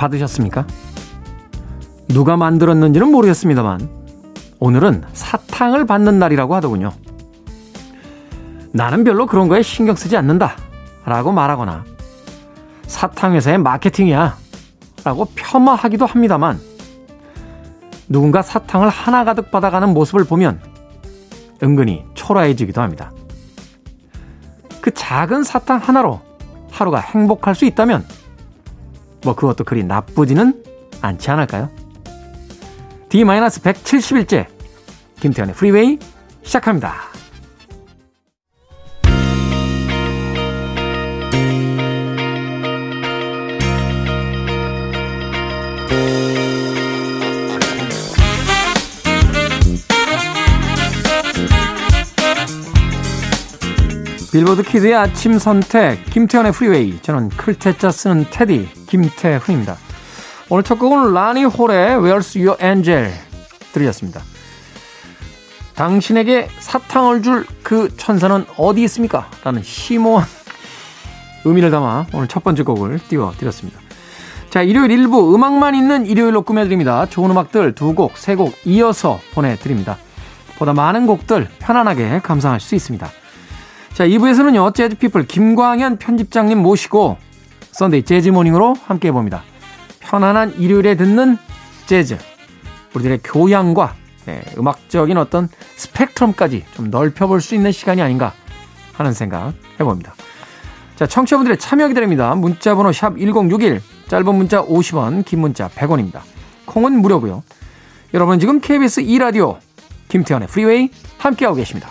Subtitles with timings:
[0.00, 0.66] 사탕 받으셨습니까?
[2.08, 3.88] 누가 만들었는지는 모르겠습니다만
[4.58, 6.92] 오늘은 사탕을 받는 날이라고 하더군요.
[8.72, 10.56] 나는 별로 그런 거에 신경 쓰지 않는다
[11.04, 11.84] 라고 말하거나
[12.86, 14.36] 사탕 회사의 마케팅이야
[15.04, 16.58] 라고 폄하하기도 합니다만
[18.08, 20.60] 누군가 사탕을 하나 가득 받아가는 모습을 보면
[21.62, 23.12] 은근히 초라해지기도 합니다.
[24.80, 26.20] 그 작은 사탕 하나로
[26.70, 28.04] 하루가 행복할 수 있다면
[29.24, 30.62] 뭐 그것도 그리 나쁘지는
[31.02, 31.70] 않지 않을까요?
[33.08, 34.46] D-171째
[35.20, 35.98] 김태현의 프리웨이
[36.42, 37.10] 시작합니다.
[54.32, 59.76] 빌보드 키드의 아침 선택 김태훈의 프리웨이 저는 클 태 자 쓰는 디제이 김태훈입니다.
[60.48, 63.12] 오늘 첫 곡은 라니 홀의 Where's Your Angel
[63.72, 64.20] 들으셨습니다.
[65.74, 69.30] 당신에게 사탕을 줄 그 천사는 어디 있습니까?
[69.44, 70.26] 라는 심오한
[71.44, 73.78] 의미를 담아 오늘 첫 번째 곡을 띄워드렸습니다.
[74.50, 77.06] 자, 일요일 일부 음악만 있는 일요일로 꾸며드립니다.
[77.06, 79.96] 좋은 음악들 두 곡, 세 곡 이어서 보내드립니다.
[80.58, 83.08] 보다 많은 곡들 편안하게 감상하실 수 있습니다.
[83.94, 87.18] 자, 2부에서는요, 재즈피플 김광현 편집장님 모시고
[87.72, 89.42] Sunday 재즈 morning으로 함께 해봅니다.
[90.00, 91.38] 편안한 일요일에 듣는
[91.86, 92.18] 재즈.
[92.94, 93.94] 우리들의 교양과
[94.26, 98.32] 네, 음악적인 어떤 스펙트럼까지 좀 넓혀볼 수 있는 시간이 아닌가
[98.92, 100.14] 하는 생각 해봅니다.
[100.96, 102.34] 자, 청취자분들의 참여 기다립니다.
[102.34, 106.20] 문자번호 샵 1061, 짧은 문자 50원, 긴 문자 100원입니다.
[106.66, 107.42] 콩은 무료고요.
[108.12, 109.58] 여러분 지금 KBS 2라디오
[110.08, 111.88] 김태현의 프리웨이 함께하고 계십니다.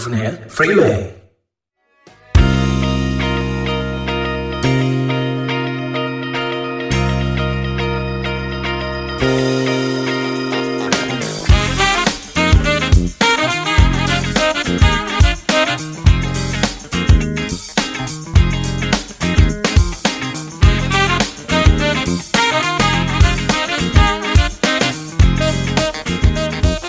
[0.00, 1.20] 김태훈의 프리웨이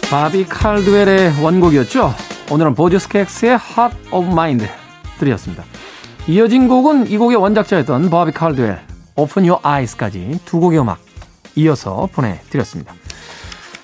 [0.09, 2.30] 바비 칼드웰의 원곡이었죠.
[2.51, 4.67] 오늘은 보디스캑스의 Heart of Mind
[5.19, 5.63] 들이었습니다.
[6.27, 8.77] 이어진 곡은 이 곡의 원작자였던 바비 칼드웰
[9.15, 10.99] Open Your Eyes까지 두 곡의 음악
[11.55, 12.93] 이어서 보내드렸습니다.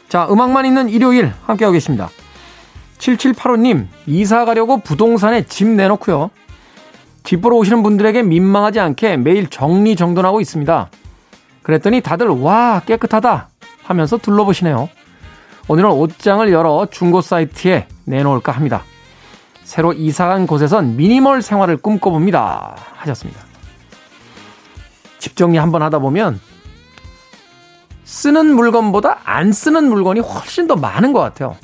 [0.09, 2.09] 자, 음악만 있는 일요일 함께하고 계십니다.
[2.97, 6.29] 7785님, 이사 가려고 부동산에 집 내놓고요.
[7.23, 10.89] 집 보러 오시는 분들에게 민망하지 않게 매일 정리정돈하고 있습니다.
[11.63, 13.47] 그랬더니 다들 와, 깨끗하다
[13.83, 14.89] 하면서 둘러보시네요.
[15.69, 18.83] 오늘은 옷장을 열어 중고 사이트에 내놓을까 합니다.
[19.63, 22.77] 새로 이사간 곳에선 미니멀 생활을 꿈꿔봅니다.
[22.93, 23.41] 하셨습니다.
[25.19, 26.39] 집 정리 한번 하다 보면
[28.05, 31.57] 쓰는 물건보다 안 쓰는 물건이 훨씬 더 많은 것 같아요.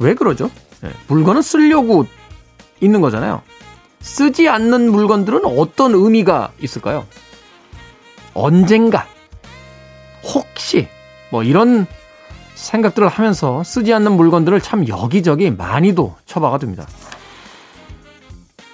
[0.00, 0.50] 왜 그러죠?
[0.80, 2.06] 네, 물건은 쓰려고
[2.80, 3.42] 있는 거잖아요.
[4.00, 7.06] 쓰지 않는 물건들은 어떤 의미가 있을까요?
[8.34, 9.06] 언젠가,
[10.22, 10.88] 혹시,
[11.30, 11.86] 뭐 이런
[12.54, 16.86] 생각들을 하면서 쓰지 않는 물건들을 참 여기저기 많이도 처박아 둡니다.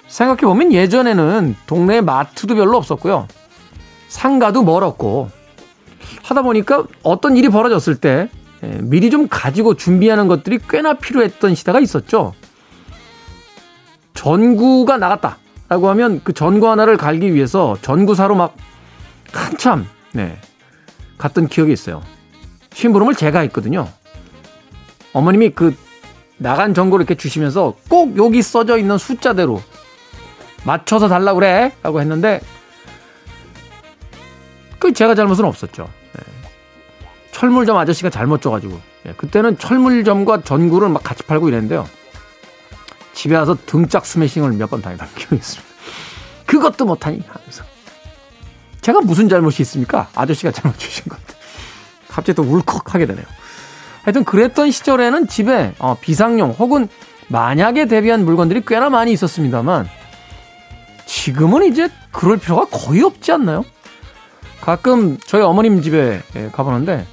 [0.07, 3.27] 생각해보면 예전에는 동네에 마트도 별로 없었고요.
[4.07, 5.29] 상가도 멀었고
[6.23, 8.29] 하다 보니까 어떤 일이 벌어졌을 때
[8.63, 12.33] 예, 미리 좀 가지고 준비하는 것들이 꽤나 필요했던 시대가 있었죠.
[14.13, 18.55] 전구가 나갔다라고 하면 그 전구 하나를 갈기 위해서 전구사로 막
[19.33, 20.39] 한참 네,
[21.17, 22.01] 갔던 기억이 있어요.
[22.75, 23.87] 심부름을 제가 했거든요.
[25.13, 25.75] 어머님이 그
[26.37, 29.61] 나간 전구를 이렇게 주시면서 꼭 여기 써져 있는 숫자대로
[30.65, 32.41] 맞춰서 달라 그래 라고 했는데
[34.77, 35.87] 그 제가 잘못은 없었죠.
[36.13, 36.21] 네.
[37.31, 39.13] 철물점 아저씨가 잘못 줘가지고 네.
[39.15, 41.87] 그때는 철물점과 전구를 막 같이 팔고 이랬는데요.
[43.13, 45.73] 집에 와서 등짝 스매싱을 몇 번 당했던 기억이 있습니다.
[46.45, 47.63] 그것도 못하니 하면서
[48.81, 50.09] 제가 무슨 잘못이 있습니까?
[50.13, 51.34] 아저씨가 잘못 주신 건데.
[52.15, 53.25] 갑자기 또 울컥하게 되네요.
[54.03, 56.87] 하여튼 그랬던 시절에는 집에 어, 비상용 혹은
[57.27, 59.89] 만약에 대비한 물건들이 꽤나 많이 있었습니다만
[61.05, 63.65] 지금은 이제 그럴 필요가 거의 없지 않나요?
[64.61, 67.05] 가끔 저희 어머님 집에 예, 가보는데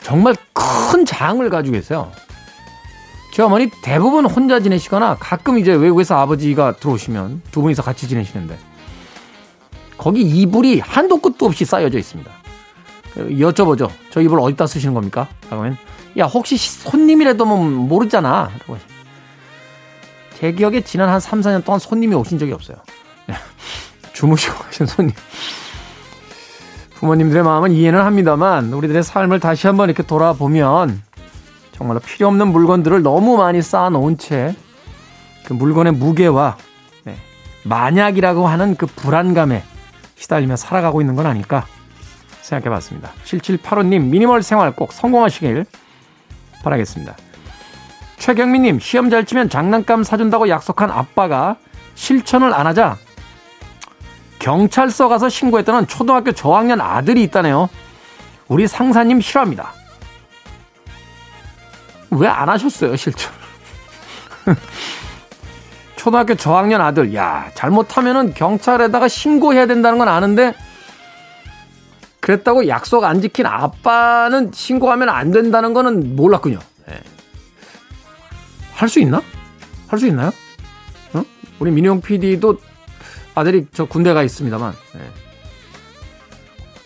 [0.00, 2.12] 정말 큰 장을 가지고 계세요.
[3.32, 8.56] 제 어머니 대부분 혼자 지내시거나 가끔 이제 외국에서 아버지가 들어오시면 두 분이서 같이 지내시는데
[9.98, 12.43] 거기 이불이 한도 끝도 없이 쌓여져 있습니다.
[13.16, 13.90] 여쭤보죠.
[14.10, 15.28] 저 이불 어디다 쓰시는 겁니까?
[15.50, 15.76] 하면
[16.18, 18.50] 야 혹시 손님이라도 뭐 모르잖아.
[18.58, 18.78] 라고
[20.38, 22.76] 제 기억에 지난 한 3, 4년 동안 손님이 오신 적이 없어요.
[23.30, 23.34] 예.
[24.12, 25.14] 주무시고 가신 손님.
[26.94, 31.02] 부모님들의 마음은 이해는 합니다만 우리들의 삶을 다시 한번 이렇게 돌아보면
[31.72, 34.54] 정말로 필요 없는 물건들을 너무 많이 쌓아놓은 채
[35.44, 36.56] 그 물건의 무게와
[37.04, 37.16] 네,
[37.64, 39.62] 만약이라고 하는 그 불안감에
[40.16, 41.66] 시달리며 살아가고 있는 건 아닐까
[42.44, 43.10] 생각해 봤습니다.
[43.24, 45.64] 7785님 미니멀 생활 꼭 성공하시길
[46.62, 47.16] 바라겠습니다.
[48.18, 51.56] 최경민님 시험 잘 치면 장난감 사준다고 약속한 아빠가
[51.94, 52.96] 실천을 안 하자
[54.38, 57.70] 경찰서 가서 신고했다는 초등학교 저학년 아들이 있다네요.
[58.48, 59.72] 우리 상사님 싫어합니다.
[62.10, 63.32] 왜 안 하셨어요, 실천?
[65.96, 70.54] 초등학교 저학년 아들, 야, 잘못하면은 경찰에다가 신고해야 된다는 건 아는데,
[72.24, 76.58] 그랬다고 약속 안 지킨 아빠는 신고하면 안 된다는 거는 몰랐군요.
[76.86, 76.94] 네.
[76.94, 77.00] 예.
[78.72, 79.20] 할수 있나?
[79.88, 80.30] 할 수 있나요?
[81.12, 81.22] 어?
[81.58, 82.56] 우리 민용 PD도
[83.34, 84.72] 아들이 저 군대 가 있습니다만.
[84.94, 85.00] 네.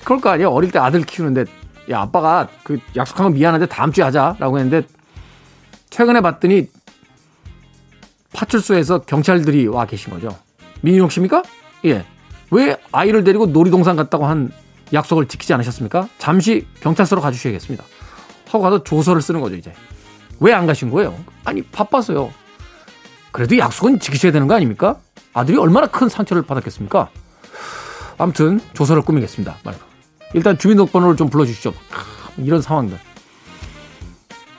[0.03, 0.51] 그럴 거 아니에요.
[0.51, 1.45] 어릴 때 아들 키우는데
[1.93, 4.89] 야 아빠가 그 약속한 거 미안한데 다음 주에 하자라고 했는데
[5.91, 6.67] 최근에 봤더니
[8.33, 10.37] 파출소에서 경찰들이 와 계신 거죠.
[10.81, 11.45] 민용 씨입니까?
[11.85, 12.05] 예.
[12.51, 14.51] 왜 아이를 데리고 놀이동산 갔다고 한
[14.93, 16.09] 약속을 지키지 않으셨습니까?
[16.19, 17.85] 잠시 경찰서로 가주셔야겠습니다.
[18.47, 19.73] 하고 가서 조서를 쓰는 거죠, 이제.
[20.41, 21.15] 왜 안 가신 거예요?
[21.45, 22.33] 아니, 바빠서요.
[23.33, 24.97] 그래도 약속은 지키셔야 되는 거 아닙니까?
[25.35, 27.11] 아들이 얼마나 큰 상처를 받았겠습니까?
[28.17, 29.57] 아무튼 조서를 꾸미겠습니다.
[30.35, 31.73] 일단 주민등록번호를 좀 불러주시죠.
[32.39, 32.99] 이런 상황들.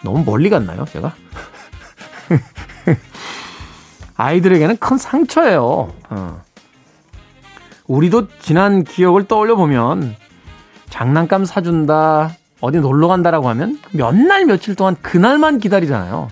[0.01, 1.13] 너무 멀리 갔나요, 제가?
[4.15, 5.93] 아이들에게는 큰 상처예요.
[6.09, 6.41] 어.
[7.89, 10.15] 우리도 지난 기억을 떠올려 보면
[10.89, 16.29] 장난감 사준다, 어디 놀러 간다라고 하면 몇 날 며칠 동안 그날만 기다리잖아요.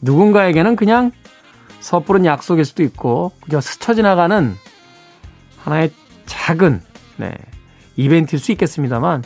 [0.00, 1.10] 누군가에게는 그냥
[1.80, 4.54] 섣부른 약속일 수도 있고 그저 스쳐 지나가는
[5.64, 5.90] 하나의
[6.26, 6.80] 작은
[7.16, 7.32] 네,
[7.96, 9.24] 이벤트일 수 있겠습니다만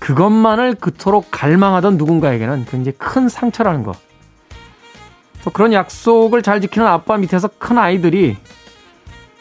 [0.00, 3.92] 그것만을 그토록 갈망하던 누군가에게는 굉장히 큰 상처라는 거.
[5.44, 8.36] 또 그런 약속을 잘 지키는 아빠 밑에서 큰 아이들이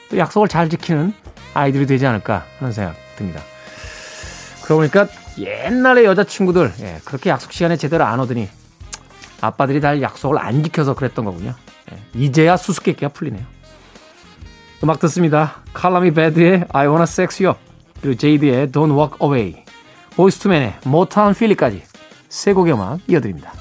[0.10, 1.14] 또 약속을 잘 지키는
[1.54, 3.42] 아이들이 되지 않을까 하는 생각 듭니다.
[4.64, 5.08] 그러고 보니까
[5.38, 8.50] 옛날에 여자친구들 예, 그렇게 약속 시간에 제대로 안 오더니
[9.42, 11.56] 아빠들이 다 약속을 안 지켜서 그랬던 거군요.
[11.92, 13.46] 예, 이제야 수수께끼가 풀리네요.
[14.84, 15.58] 음악 듣습니다.
[15.74, 17.58] 칼라미 배드의 I Wanna Sex You
[18.02, 19.64] 그리고 제이드의 Don't Walk Away
[20.16, 21.84] Boyz II Men의 Motownphilly까지
[22.30, 23.54] 세 곡의 음악 이어드립니다.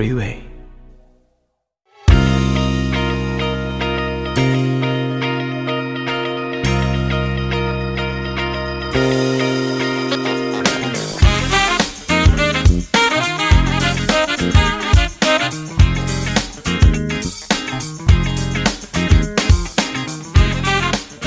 [0.00, 0.40] Freeway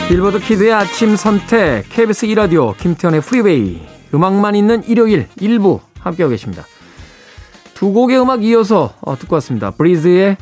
[0.07, 3.81] 빌보드 키드의 아침 선택 KBS 2라디오 김태현의 프리웨이
[4.15, 6.65] 음악만 있는 일요일 일부 함께하고 계십니다.
[7.83, 9.71] 두 곡의 음악 이어서 어, 듣고 왔습니다.
[9.71, 10.37] 브리즈의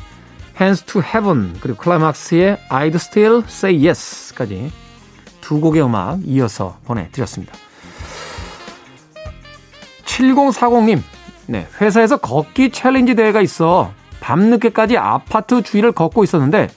[0.60, 4.70] Hands to Heaven 그리고 클라이막스의 I'd Still Say Yes까지
[5.40, 7.52] 두 곡의 음악 이어서 보내드렸습니다.
[10.04, 11.00] 7040님
[11.48, 16.68] 네, 회사에서 걷기 챌린지 대회가 있어 밤늦게까지 아파트 주위를 걷고 있었는데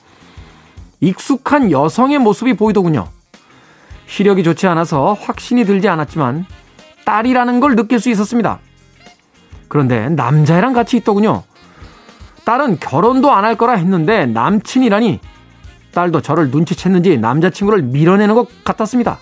[1.00, 3.08] 익숙한 여성의 모습이 보이더군요.
[4.08, 6.48] 시력이 좋지 않아서 확신이 들지 않았지만
[7.06, 8.62] 딸이라는 걸 느낄 수 있었습니다.
[9.76, 11.44] 그런데 남자애랑 같이 있더군요.
[12.46, 15.20] 딸은 결혼도 안 할 거라 했는데 남친이라니
[15.94, 19.20] 딸도 저를 눈치챘는지 남자친구를 밀어내는 것 같았습니다.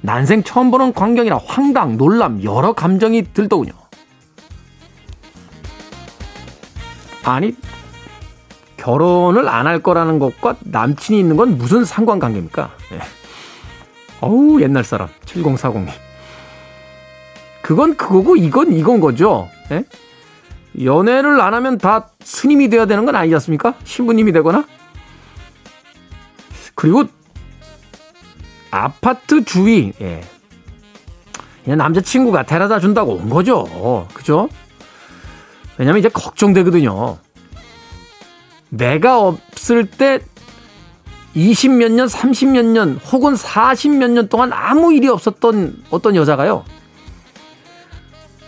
[0.00, 3.72] 난생 처음 보는 광경이라 황당, 놀람, 여러 감정이 들더군요.
[7.24, 7.54] 아니,
[8.78, 12.70] 결혼을 안 할 거라는 것과 남친이 있는 건 무슨 상관관계입니까?
[12.92, 12.98] 네.
[14.22, 15.08] 어우, 옛날 사람.
[15.26, 16.05] 7040님.
[17.66, 19.48] 그건 그거고 이건 이건 거죠.
[19.70, 19.82] 네?
[20.84, 23.74] 연애를 안 하면 다 스님이 되어야 되는 건 아니지 않습니까?
[23.82, 24.64] 신부님이 되거나.
[26.76, 27.06] 그리고
[28.70, 30.22] 아파트 주위, 예.
[31.64, 34.06] 그냥 남자친구가 데려다 준다고 온 거죠.
[34.14, 34.48] 그죠?
[35.76, 37.18] 왜냐면 이제 걱정되거든요.
[38.68, 40.20] 내가 없을 때
[41.34, 46.14] 20 몇 년, 30 몇 년, 혹은 40 몇 년 동안 아무 일이 없었던 어떤
[46.14, 46.64] 여자가요.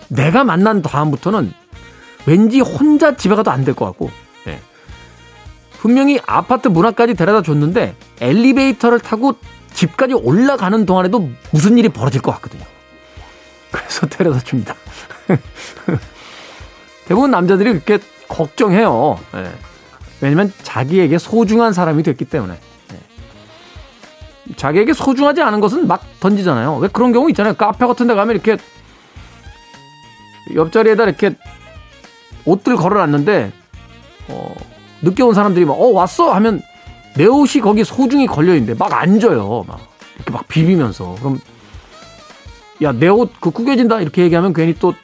[0.08, 1.52] 내가 만난 다음부터는
[2.26, 4.10] 왠지 혼자 집에 가도 안 될 것 같고,
[4.46, 4.60] 네.
[5.78, 9.34] 분명히 아파트 문 앞까지 데려다 줬는데 엘리베이터를 타고
[9.72, 12.64] 집까지 올라가는 동안에도 무슨 일이 벌어질 것 같거든요.
[13.70, 14.74] 그래서 데려다 줍니다.
[17.06, 17.98] 대부분 남자들이 그렇게
[18.28, 19.18] 걱정해요.
[19.32, 19.50] 네.
[20.20, 22.58] 왜냐면 자기에게 소중한 사람이 됐기 때문에.
[22.90, 22.98] 네.
[24.56, 26.76] 자기에게 소중하지 않은 것은 막 던지잖아요.
[26.78, 27.54] 왜 그런 경우 있잖아요.
[27.54, 28.58] 카페 같은 데 가면 이렇게
[30.54, 31.34] 옆자리에다 이렇게
[32.44, 33.52] 옷들 걸어놨는데,
[34.28, 34.54] 어,
[35.02, 36.32] 늦게 온 사람들이 막, 어, 왔어!
[36.34, 36.62] 하면
[37.16, 39.64] 내 옷이 거기 소중히 걸려 있는데 막 앉아요.
[39.66, 39.80] 막.
[40.16, 41.16] 이렇게 막 비비면서.
[41.18, 41.40] 그럼,
[42.82, 44.00] 야, 내 옷 그 구겨진다!
[44.00, 44.94] 이렇게 얘기하면 괜히 또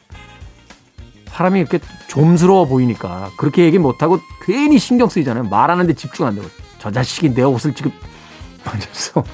[1.26, 5.44] 사람이 이렇게 좀스러워 보이니까 그렇게 얘기 못하고 괜히 신경 쓰이잖아요.
[5.44, 6.46] 말하는데 집중 안 되고.
[6.78, 7.90] 저 자식이 내 옷을 지금
[8.64, 9.24] 만졌어.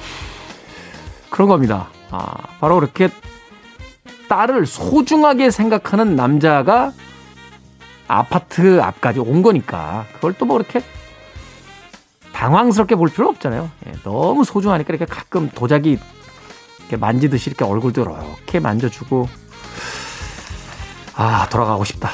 [1.29, 1.89] 그런 겁니다.
[2.11, 3.09] 아, 바로 그렇게
[4.31, 6.93] 딸을 소중하게 생각하는 남자가
[8.07, 10.83] 아파트 앞까지 온 거니까 그걸 또 뭐 그렇게
[12.33, 13.71] 당황스럽게 볼 필요 없잖아요.
[13.87, 15.99] 예, 너무 소중하니까 이렇게 가끔 도자기
[16.79, 19.29] 이렇게 만지듯이 이렇게 얼굴도 이렇게 만져주고
[21.17, 22.11] 아, 돌아가고 싶다.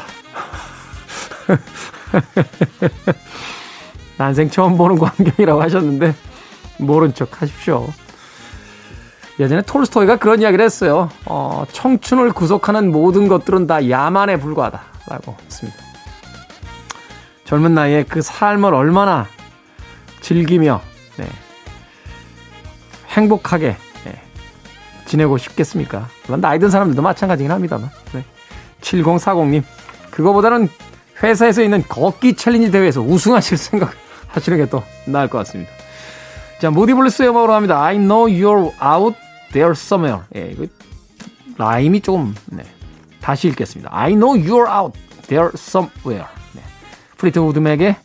[4.16, 6.14] 난생 처음 보는 광경이라고 하셨는데,
[6.78, 7.86] 모른 척 하십시오.
[9.38, 11.10] 예전에 톨스토이가 그런 이야기를 했어요.
[11.26, 14.80] 어, 청춘을 구속하는 모든 것들은 다 야만에 불과하다.
[15.08, 15.78] 라고 했습니다.
[17.44, 19.26] 젊은 나이에 그 삶을 얼마나
[20.20, 20.80] 즐기며,
[21.16, 21.28] 네,
[23.10, 24.20] 행복하게, 네,
[25.04, 26.08] 지내고 싶겠습니까?
[26.26, 27.90] 물론 나이 든 사람들도 마찬가지긴 합니다만.
[28.12, 28.24] 네.
[28.80, 29.62] 7040님,
[30.10, 30.68] 그거보다는
[31.22, 33.92] 회사에서 있는 걷기 챌린지 대회에서 우승하실 생각
[34.28, 35.70] 하시는 게더 나을 것 같습니다.
[36.60, 37.82] 자, 무디블루스의 음악으로 합니다.
[37.82, 39.16] I know you're out
[39.52, 40.22] there somewhere.
[40.34, 40.66] 예, 이거
[41.58, 42.64] 라임이 조금, 네.
[43.20, 43.90] 다시 읽겠습니다.
[43.92, 44.98] I know you're out
[45.28, 46.26] there somewhere.
[46.52, 46.62] 네.
[47.16, 47.96] 플리트우드 맥의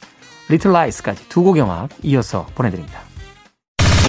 [0.50, 3.02] Little Lies까지 두 곡 연이어서 보내드립니다.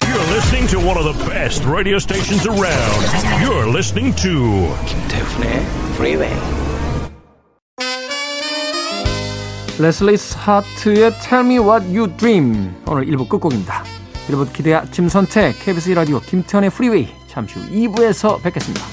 [0.03, 3.03] You're listening to one of the best radio stations around.
[3.43, 5.63] You're listening to 김태훈의
[5.95, 6.33] Freeway.
[9.79, 13.85] 레슬리 하트의 Tell Me What You Dream 오늘 1부 끝곡입니다.
[14.29, 18.85] 여러분 기대 아침 선택 KBS 1라디오 김태현의 프리웨이 잠시 후 2부에서 뵙겠습니다.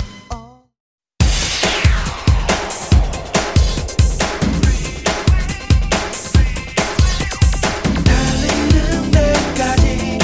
[8.06, 10.18] 달리는 데까지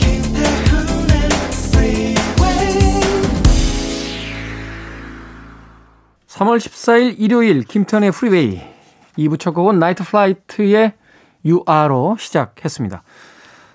[0.00, 1.14] 김태훈의
[1.70, 2.84] Freeway.
[6.26, 8.60] 3월 14일 일요일 김태훈의 Freeway
[9.16, 10.92] 2부 첫 곡은 나이트 플라이트의
[11.42, 13.02] You Are로 시작했습니다.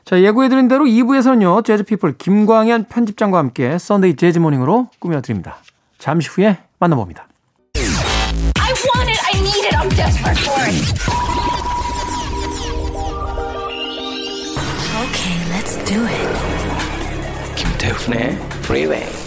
[0.07, 5.57] 자, 예고해드린 대로 2부에서는요, 재즈피플 김광현 편집장과 함께 Sunday 재즈 morning으로 꾸며드립니다.
[5.97, 7.27] 잠시 후에 만나봅니다.
[7.75, 9.19] I want it.
[9.25, 9.75] I need it.
[9.75, 10.95] I'm desperate for it.
[15.03, 16.27] Okay, let's do it.
[17.57, 19.26] 김태훈의 Freeway.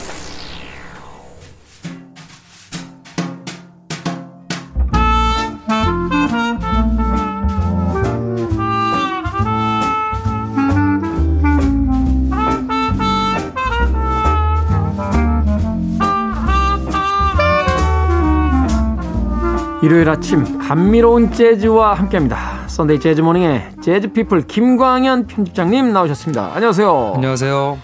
[19.82, 22.68] 일요일 아침 감미로운 재즈와 함께합니다.
[22.68, 26.52] Sunday 재즈 morning의 재즈 피플 김광현 편집장님 나오셨습니다.
[26.54, 27.12] 안녕하세요.
[27.14, 27.78] 안녕하세요.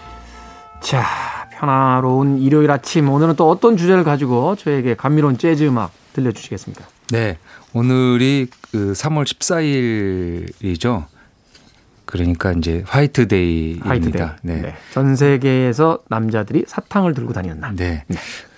[0.81, 1.05] 자,
[1.53, 6.85] 편안로운 일요일 아침 오늘은 또 어떤 주제를 가지고 저에게 감미로운 재즈 음악 들려주시겠습니까?
[7.13, 7.39] 네.
[7.73, 11.05] 오늘이 그 3월 14일이죠.
[12.05, 13.89] 그러니까 이제 화이트데이입니다.
[13.89, 14.27] 화이트데이.
[14.43, 14.61] 네.
[14.61, 14.75] 네.
[14.93, 17.75] 전 세계에서 남자들이 사탕을 들고 다니는 날.
[17.75, 18.05] 네.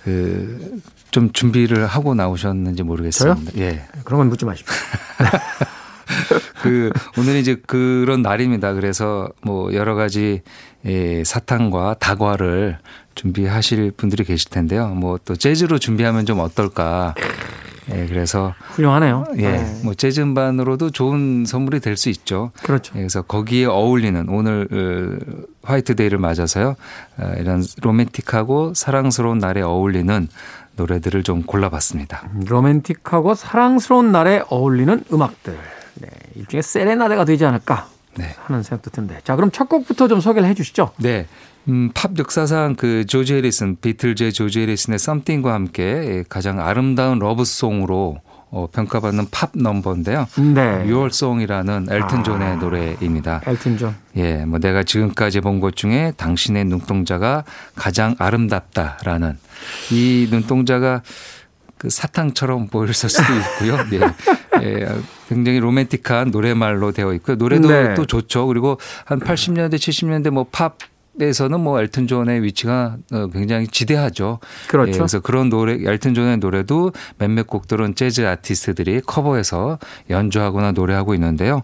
[0.03, 0.81] 그,
[1.11, 3.51] 좀 준비를 하고 나오셨는지 모르겠습니다.
[3.57, 3.85] 예.
[4.03, 4.73] 그런 건 묻지 마십시오.
[6.61, 8.73] 그, 오늘은 이제 그런 날입니다.
[8.73, 10.41] 그래서 뭐 여러 가지
[10.85, 12.77] 예, 사탕과 다과를
[13.15, 14.87] 준비하실 분들이 계실 텐데요.
[14.89, 17.15] 뭐 또 재즈로 준비하면 좀 어떨까.
[17.91, 19.25] 예, 그래서 훌륭하네요.
[19.37, 19.81] 예, 네.
[19.83, 22.51] 뭐 재즈 음반으로도 좋은 선물이 될 수 있죠.
[22.63, 22.93] 그렇죠.
[22.95, 26.75] 예, 그래서 거기에 어울리는 오늘 어, 화이트데이를 맞아서요.
[27.17, 30.27] 어, 이런 로맨틱하고 사랑스러운 날에 어울리는
[30.79, 32.29] 노래들을 좀 골라봤습니다.
[32.47, 35.57] 로맨틱하고 사랑스러운 날에 어울리는 음악들.
[35.95, 38.33] 네, 일종의 세레나데가 되지 않을까 네.
[38.45, 39.19] 하는 생각도 든데.
[39.25, 40.91] 자, 그럼 첫 곡부터 좀 소개를 해 주시죠.
[40.97, 41.27] 네.
[41.67, 47.53] 음, 팝 역사상 그 조지 해리슨, 비틀즈의 조지 해리슨의 Something과 함께 예, 가장 아름다운 love
[47.53, 50.27] song으로 어, 평가받는 팝 넘버인데요.
[50.55, 50.83] 네.
[50.87, 52.55] Your Song이라는 엘튼 존의 아.
[52.55, 53.41] 노래입니다.
[53.45, 53.95] 엘튼 존.
[54.15, 57.43] 예, 뭐 내가 지금까지 본 것 중에 당신의 눈동자가
[57.75, 59.37] 가장 아름답다라는
[59.91, 61.01] 이 눈동자가
[61.77, 63.77] 그 사탕처럼 보일 수도 있고요.
[63.93, 64.01] 예.
[64.63, 64.87] 예,
[65.29, 67.35] 굉장히 로맨틱한 노래말로 되어 있고요.
[67.37, 67.93] 노래도 네.
[67.93, 68.47] 또 좋죠.
[68.47, 70.77] 그리고 한 80년대, 70년대 뭐 팝
[71.19, 74.39] 에서는 뭐 엘튼 존의 위치가 어, 굉장히 지대하죠.
[74.67, 74.91] 그렇죠.
[74.91, 81.61] 예, 그래서 그런 노래, 엘튼 존의 노래도 몇몇 곡들은 재즈 아티스트들이 커버해서 연주하거나 노래하고 있는데요.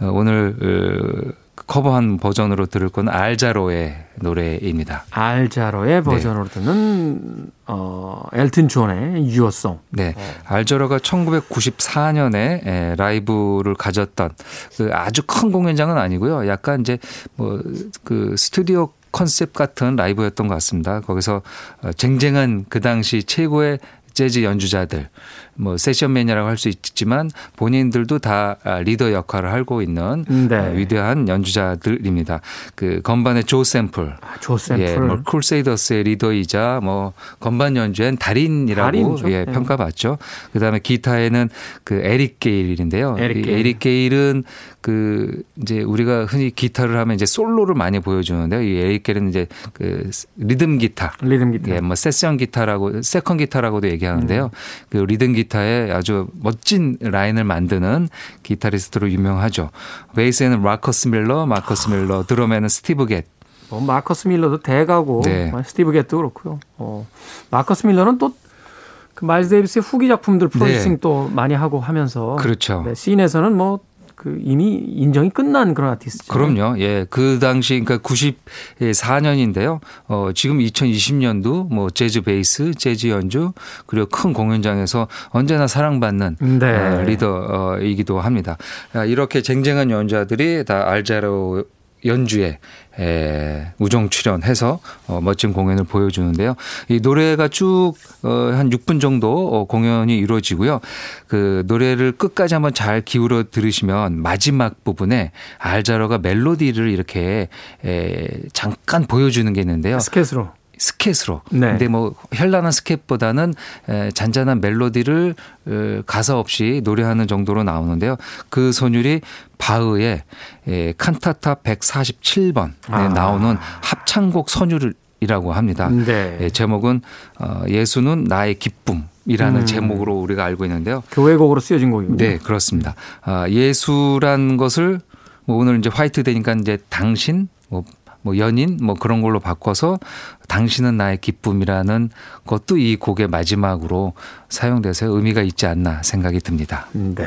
[0.00, 5.04] 어, 오늘 어, 커버한 버전으로 들을 건 알자로의 노래입니다.
[5.10, 9.80] 알자로의 버전으로 듣는 어, 엘튼 존의 Your Song.
[9.90, 10.14] 네.
[10.44, 14.30] 알자로가 1994년에 라이브를 가졌던
[14.76, 16.46] 그 아주 큰 공연장은 아니고요.
[16.46, 16.98] 약간 이제
[17.36, 17.60] 뭐
[18.04, 21.00] 그 스튜디오 컨셉 같은 라이브였던 것 같습니다.
[21.00, 21.42] 거기서
[21.82, 23.78] 어, 쟁쟁한 그 당시 최고의
[24.14, 25.10] 재즈 연주자들,
[25.56, 30.56] 뭐 세션맨이라고 할 수 있지만 본인들도 다 아, 리더 역할을 하고 있는 네.
[30.56, 32.40] 어, 위대한 연주자들입니다.
[32.74, 34.84] 그 건반의 조 샘플, 아, 조 샘플.
[34.86, 39.30] 예, 뭐 크루세이더스의 리더이자 뭐 건반 연주엔 달인이라고 달인이죠.
[39.30, 39.52] 예, 예.
[39.52, 40.18] 평가받죠.
[40.52, 41.50] 그다음에 기타에는
[41.84, 43.16] 그 에릭 게일인데요.
[43.18, 43.58] 에릭 이 게일.
[43.58, 44.44] 에릭 게일은
[44.80, 48.62] 그 이제 우리가 흔히 기타를 하면 이제 솔로를 많이 보여주는데요.
[48.62, 51.12] 이 에릭 게일은 이제 그 리듬 기타.
[51.20, 51.74] 리듬 기타.
[51.74, 54.44] 예, 뭐 세션 기타라고 second 기타라고도 얘기하는데요.
[54.44, 54.50] 음.
[54.88, 58.08] 그 리듬 기타 에 아주 멋진 라인을 만드는
[58.42, 59.70] 기타리스트로 유명하죠.
[60.14, 63.26] 베이스에는 마커스 밀러, 마커스 밀러, 드럼에는 스티브 갯.
[63.68, 65.50] 뭐 마커스 밀러도 대가고 네.
[65.50, 66.60] 뭐 스티브 갯도 그렇고요.
[66.78, 67.06] 어,
[67.50, 70.98] 마커스 밀러는 또 그 마일스 데이비스의 후기 작품들 프로듀싱 네.
[71.00, 72.82] 또 많이 하고 하면서 그렇죠.
[72.86, 73.80] 네, scene에서는 뭐
[74.16, 76.32] 그 이미 인정이 끝난 그런 아티스트.
[76.32, 76.80] 그럼요.
[76.80, 77.06] 예.
[77.10, 79.80] 그 당시 그러니까 94년인데요.
[80.08, 83.52] 어, 지금 2020년도 뭐 재즈 베이스, 재즈 연주
[83.84, 86.66] 그리고 큰 공연장에서 언제나 사랑받는 네.
[86.66, 88.56] 어, 리더이기도 합니다.
[88.94, 91.64] 아, 이렇게 쟁쟁한 연주자들이 다 알자로
[92.04, 92.58] 연주에
[92.98, 96.54] 에, 우정 출연해서 어, 멋진 공연을 보여주는데요.
[96.88, 100.80] 이 노래가 쭉 어, 한 6분 정도 어, 공연이 이루어지고요.
[101.26, 107.48] 그 노래를 끝까지 한번 잘 기울여 들으시면 마지막 부분에 알자로가 멜로디를 이렇게
[107.84, 109.98] 에, 잠깐 보여주는 게 있는데요.
[109.98, 110.48] 스케스로.
[110.78, 111.42] 스케스로.
[111.50, 111.70] 네.
[111.70, 113.54] 근데 뭐 현란한 스케보다는
[113.88, 115.34] 에, 잔잔한 멜로디를
[115.68, 118.16] 에, 가사 없이 노래하는 정도로 나오는데요.
[118.48, 119.20] 그 선율이
[119.58, 120.22] 바흐의
[120.68, 123.08] 에, 칸타타 147번에 아.
[123.08, 125.88] 나오는 합창곡 선율이라고 합니다.
[125.88, 126.38] 네.
[126.40, 127.00] 예, 제목은
[127.38, 129.66] 어, 예수는 나의 기쁨 이라는 음.
[129.66, 131.02] 제목으로 우리가 알고 있는데요.
[131.10, 132.16] 교회곡으로 쓰여진 곡이군요.
[132.16, 132.94] 네, 그렇습니다.
[133.22, 135.00] 아, 예수란 것을
[135.46, 137.84] 뭐 오늘 이제 화이트 되니까 이제 당신 뭐,
[138.26, 140.00] 뭐 연인 뭐 그런 걸로 바꿔서
[140.48, 142.10] 당신은 나의 기쁨이라는
[142.44, 144.14] 것도 이 곡의 마지막으로
[144.48, 146.88] 사용돼서 의미가 있지 않나 생각이 듭니다.
[146.92, 147.24] 네.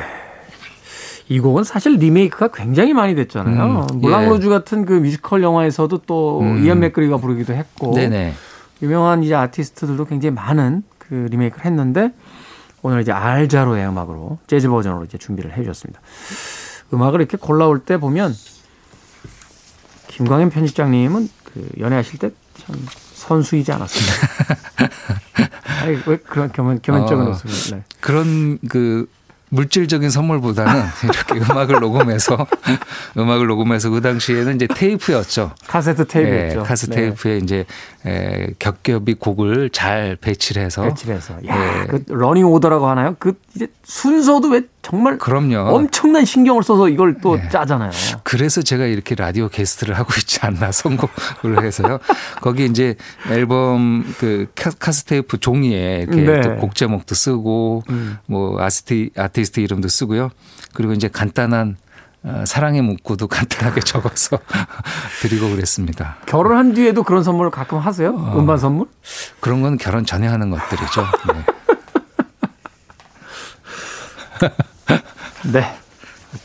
[1.30, 3.88] 이 곡은 사실 리메이크가 굉장히 많이 됐잖아요.
[3.92, 6.66] 음, 물랑루즈 같은 그 뮤지컬 영화에서도 또 음.
[6.66, 8.34] 이완 맥그리거가 부르기도 했고 네네.
[8.82, 12.12] 유명한 이제 아티스트들도 굉장히 많은 그 리메이크를 했는데
[12.82, 16.02] 오늘 이제 알자로의 음악으로 재즈 버전으로 이제 준비를 해주셨습니다.
[16.94, 18.34] 음악을 이렇게 골라올 때 보면
[20.20, 22.30] 김광현 편집장님은 그 연애하실 때
[22.70, 22.76] 참
[23.14, 24.14] 선수이지 않았습니다.
[25.82, 27.30] 아니, 왜 그런 겸연, 겸연적인 어.
[27.30, 27.78] 웃음을.
[27.78, 27.84] 네.
[28.02, 29.08] 그런 그
[29.52, 30.72] 물질적인 선물보다는
[31.04, 32.46] 이렇게 음악을 녹음해서
[33.18, 35.54] 음악을 녹음해서 그 당시에는 이제 테이프였죠.
[35.68, 36.60] 카세트 테이프였죠.
[36.60, 36.96] 예, 카스 네.
[36.96, 37.66] 테이프에 이제
[38.06, 41.34] 에, 겹겹이 곡을 잘 배치를 해서 배치를 해서.
[41.48, 41.88] 야, 예.
[41.88, 43.16] 그 running order라고 하나요?
[43.18, 45.76] 그 이제 순서도 왜 정말 그럼요.
[45.76, 47.92] 엄청난 신경을 써서 이걸 또 짜잖아요.
[48.24, 52.00] 그래서 제가 이렇게 라디오 게스트를 하고 있지 않나 선곡을 해서요.
[52.42, 52.96] 거기 이제
[53.30, 56.42] 앨범 그 카- 카스테이프 종이에 이렇게 네.
[56.42, 58.18] 또곡 제목도 쓰고 음.
[58.26, 60.30] 뭐 아스티 아티스트 이름도 쓰고요.
[60.74, 61.78] 그리고 이제 간단한
[62.24, 64.40] 어, 사랑의 문구도 간단하게 적어서
[65.22, 66.18] 드리고 그랬습니다.
[66.26, 68.10] 결혼한 뒤에도 그런 선물을 가끔 하세요?
[68.16, 68.36] 어.
[68.40, 68.88] 음반 선물?
[69.40, 71.06] 그런 건 결혼 전에 하는 것들이죠.
[71.34, 71.46] 네.
[75.54, 75.64] 네.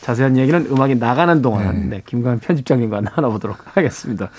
[0.01, 4.29] 자세한 얘기는 음악이 나가는 동안 네, 김광현 편집장님과 나눠보도록 하겠습니다.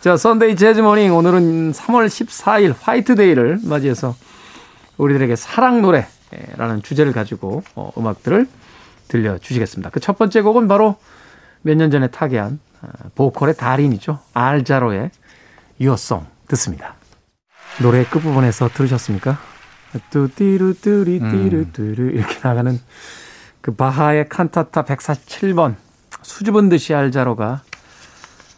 [0.00, 4.14] 자, Sunday 재즈 morning 오늘은 3월 14일 화이트데이를 맞이해서
[4.98, 8.46] 우리들에게 사랑 노래라는 주제를 가지고 어, 음악들을
[9.08, 9.90] 들려주시겠습니다.
[9.90, 10.96] 그 첫 번째 곡은 바로
[11.62, 14.18] 몇 년 전에 타계한 아, 보컬의 달인이죠.
[14.34, 15.10] 알자로의
[15.80, 16.94] Your Song 듣습니다.
[17.80, 19.38] 노래 끝부분에서 들으셨습니까?
[20.10, 22.78] 뚜띠루 뚜리 띠루 뚜루 이렇게 나가는
[23.66, 25.74] 그 바하의 칸타타 147번
[26.22, 27.62] 수줍은 듯이 알자로가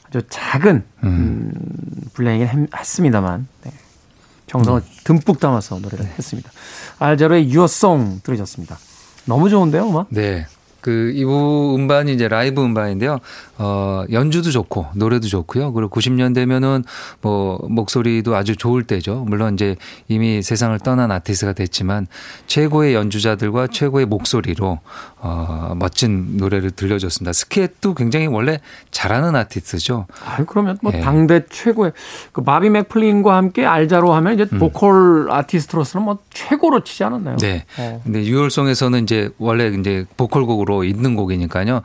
[0.06, 1.50] 아주 작은 음,
[2.12, 3.72] 분량이긴 했- 했습니다만 네.
[4.48, 6.50] 정성을 듬뿍 담아서 노래를 했습니다.
[6.98, 8.76] 알자로의 유어송 들으셨습니다.
[9.24, 10.08] 너무 좋은데요, 음악?
[10.10, 10.46] 네.
[10.80, 13.18] 그 이부 음반이 이제 라이브 음반인데요.
[13.58, 15.72] 어, 연주도 좋고 노래도 좋고요.
[15.72, 16.84] 그리고 90년대면은
[17.20, 19.24] 뭐 목소리도 아주 좋을 때죠.
[19.26, 19.74] 물론 이제
[20.06, 22.06] 이미 세상을 떠난 아티스트가 됐지만
[22.46, 24.78] 최고의 연주자들과 최고의 목소리로
[25.20, 27.32] 어, 멋진 노래를 들려줬습니다.
[27.32, 28.60] 스키эт도 굉장히 원래
[28.92, 30.06] 잘하는 아티스트죠.
[30.24, 31.00] 아니 그러면 뭐 예.
[31.00, 31.92] 당대 최고의
[32.30, 37.34] 그 바비 맥플린과 함께 알자로 하면 이제 보컬 아티스트로서는 뭐 최고로 치지 않았나요?
[37.34, 37.38] 음.
[37.38, 37.64] 네.
[37.78, 38.00] 어.
[38.04, 41.82] 근데 유월송에서는 이제 원래 이제 보컬곡으로 있는 곡이니까요.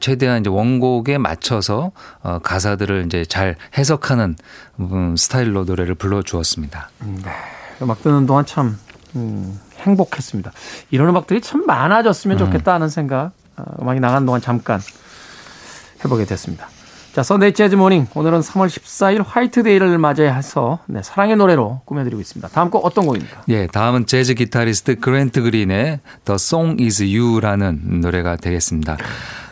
[0.00, 4.36] 최대한 이제 원곡에 맞춰서 어, 가사들을 이제 잘 해석하는
[4.80, 6.90] 음, 스타일로 노래를 불러 주었습니다.
[7.82, 8.78] 음악 듣는 동안 참
[9.14, 10.52] 음, 행복했습니다.
[10.90, 14.80] 이런 음악들이 참 많아졌으면 좋겠다 하는 생각 어, 음악이 나간 동안 잠깐
[16.04, 16.68] 해보게 됐습니다.
[17.16, 22.48] 자, Sunday Jazz Morning 오늘은 3월 14일 화이트데이를 맞이해서 네, 사랑의 노래로 꾸며드리고 있습니다.
[22.48, 23.44] 다음 곡 어떤 곡입니까?
[23.48, 28.98] 예, 다음은 재즈 기타리스트 그랜트 그린의 The Song Is You라는 노래가 되겠습니다.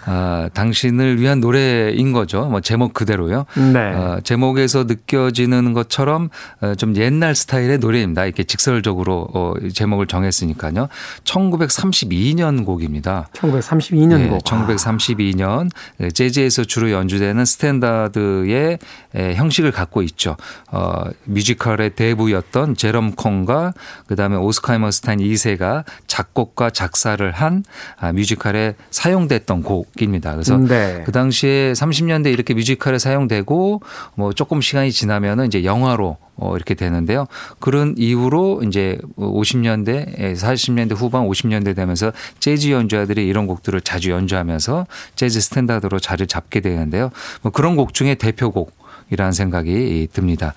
[0.06, 2.44] 아, 당신을 위한 노래인 거죠.
[2.46, 3.46] 뭐 제목 그대로요.
[3.72, 3.78] 네.
[3.94, 8.24] 어, 제목에서 느껴지는 것처럼 어, 좀 옛날 스타일의 노래입니다.
[8.24, 10.88] 이렇게 직설적으로 어, 제목을 정했으니까요.
[11.24, 13.28] 1932년 곡입니다.
[13.34, 14.44] 1932년 예, 곡.
[14.44, 15.70] 1932년
[16.12, 18.78] 재즈에서 주로 연주되는 스탠다드의
[19.14, 20.36] 에, 형식을 갖고 있죠.
[20.70, 23.72] 어, 뮤지컬의 대부였던 제롬 컨과
[24.06, 27.64] 그다음에 오스카 해머스타인 2세가 작곡과 작사를 한
[27.98, 30.32] 아, 뮤지컬에 사용됐던 곡 입니다.
[30.32, 31.02] 그래서 네.
[31.04, 33.82] 그 당시에 30년대 이렇게 뮤지컬에 사용되고
[34.14, 37.26] 뭐 조금 시간이 지나면은 이제 영화로 어 이렇게 되는데요.
[37.60, 45.40] 그런 이후로 이제 50년대, 40년대 후반 50년대 되면서 재즈 연주자들이 이런 곡들을 자주 연주하면서 재즈
[45.40, 47.10] 스탠다드로 자리를 잡게 되는데요.
[47.42, 48.72] 뭐 그런 곡 중에 대표곡
[49.10, 50.54] 이라는 생각이 듭니다.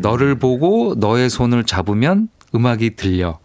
[0.00, 3.38] 너를 보고 너의 손을 잡으면 음악이 들려.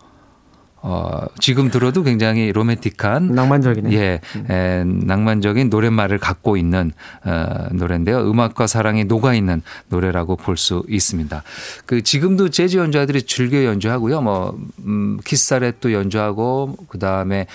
[0.83, 3.91] 어, 지금 들어도 굉장히 로맨틱한 낭만적이네.
[3.93, 6.91] 예, 에, 낭만적인 노랫말을 갖고 있는
[7.23, 8.29] 어, 노래인데요.
[8.29, 11.43] 음악과 사랑이 녹아 있는 노래라고 볼 수 있습니다.
[11.85, 14.21] 그 지금도 재즈 연주자들이 즐겨 연주하고요.
[14.21, 17.47] 뭐 음, 키스사렛도 연주하고 그 다음에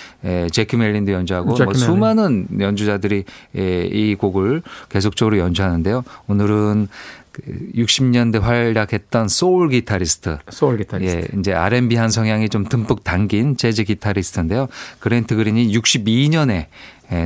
[0.50, 1.72] 제키 멜린도 연주하고 뭐.
[1.74, 3.24] 수많은 연주자들이
[3.56, 6.02] 에, 이 곡을 계속적으로 연주하는데요.
[6.26, 6.88] 오늘은
[7.25, 7.25] 그
[7.74, 11.18] 60년대 활약했던 소울 기타리스트 소울 기타리스트.
[11.18, 14.68] 예, 이제 R&B 한 성향이 좀 듬뿍 담긴 재즈 기타리스트인데요.
[14.98, 16.66] 그랜트 그린이 62년에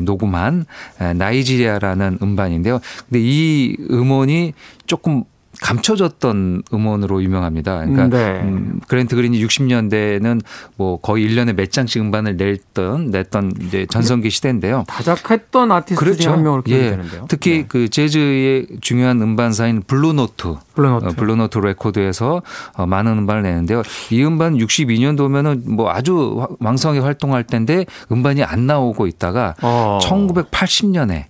[0.04, 0.66] 녹음한
[1.00, 2.80] 에, 나이지리아라는 음반인데요.
[3.08, 4.52] 근데 이 음원이
[4.86, 5.24] 조금
[5.60, 7.84] 감춰졌던 음원으로 유명합니다.
[7.86, 8.40] 그러니까 네.
[8.42, 10.40] 음, 그랜트 그린이 60년대는
[10.76, 14.84] 뭐 거의 1년에 몇 장씩 음반을 냈던 냈던 이제 전성기 시대인데요.
[14.88, 16.90] 다작했던 아티스트 중에 한 명으로 기억이 예.
[16.90, 17.26] 되는데요.
[17.28, 17.64] 특히 네.
[17.68, 20.54] 그 재즈의 중요한 음반사인 블루노트.
[20.74, 21.06] 블루노트.
[21.06, 22.42] 어, 블루노트 레코드에서
[22.74, 23.82] 어, 많은 음반을 내는데요.
[24.10, 29.98] 이 음반 62년도면은 뭐 아주 화- 왕성하게 활동할 때인데 음반이 안 나오고 있다가 어.
[30.02, 31.24] 1980년에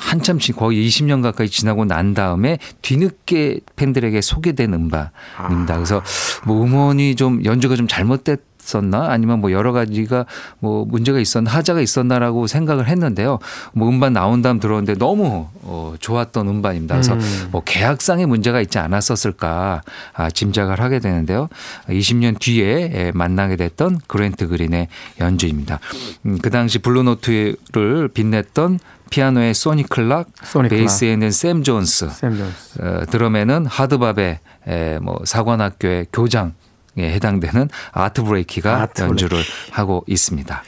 [0.00, 5.74] 한참 지- 거의 20년 가까이 지나고 난 다음에 뒤늦게 팬들에게 소개된 음반입니다.
[5.74, 6.02] 그래서
[6.46, 10.24] 뭐 음원이 좀 연주가 좀 잘못됐었나 아니면 뭐 여러 가지가
[10.58, 13.38] 뭐 문제가 있었나 하자가 있었나라고 생각을 했는데요.
[13.72, 16.94] 뭐 음반 나온 다음 들었는데 너무 어, 좋았던 음반입니다.
[16.94, 17.16] 그래서
[17.50, 19.82] 뭐 계약상의 문제가 있지 않았었을까
[20.14, 21.48] 아, 짐작을 하게 되는데요.
[21.88, 24.88] 20년 뒤에 예, 만나게 됐던 그랜트 그린의
[25.20, 25.78] 연주입니다.
[26.26, 28.78] 음, 그 당시 블루노트를 빛냈던
[29.10, 30.68] 피아노의 소니 클락, 소니.
[30.68, 32.82] 베이스에는 샘 존스, 샘 존스.
[32.82, 36.52] 어, 드럼에는 hard bop의 에, 뭐 사관학교의 교장에
[36.98, 39.38] 해당되는 아트 블레이키가 아트 연주를
[39.72, 40.62] 하고 있습니다.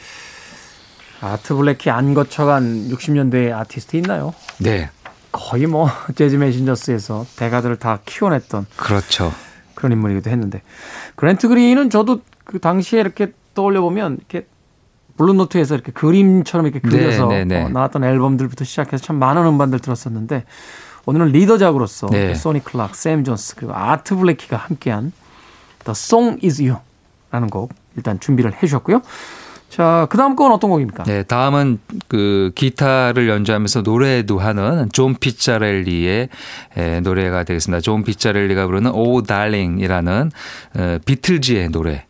[1.21, 4.35] 아트 블레이키 안 거쳐간 60년대 아티스트 있나요?
[4.59, 4.91] 네,
[5.31, 9.33] 거의 뭐 재즈 메신저스에서 대가들을 다 키워냈던 그렇죠.
[9.75, 10.63] 그런 인물이기도 했는데
[11.15, 14.47] 그랜트 그린은 저도 그 당시에 이렇게 떠올려 보면 이렇게
[15.17, 17.65] 블루노트에서 이렇게 그림처럼 이렇게 그려서 네, 네, 네.
[17.65, 20.45] 어, 나왔던 앨범들부터 시작해서 참 많은 음반들 들었었는데
[21.07, 22.29] 오늘은 리더작으로서 네.
[22.29, 25.13] 그 소니 클락, 샘 존스 그리고 아트 블레이키가 함께한
[25.85, 29.03] The Song Is You라는 곡 일단 준비를 해주셨고요.
[29.69, 31.05] 자, 그 다음 곡은 어떤 곡입니까?
[31.05, 36.29] 네, 다음은 그 기타를 연주하면서 노래도 하는 존 피자렐리의
[36.77, 37.81] 에, 노래가 되겠습니다.
[37.81, 39.23] 존 피자렐리가 부르는 Oh!
[39.23, 40.31] Darling이라는
[40.77, 42.03] 어, 비틀즈의 노래가